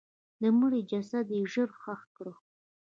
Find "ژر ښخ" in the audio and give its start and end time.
1.51-2.01